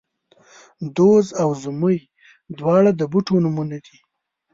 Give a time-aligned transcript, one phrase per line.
[0.97, 1.97] دوز او زمۍ،
[2.57, 3.97] دواړه د بوټو نومونه دي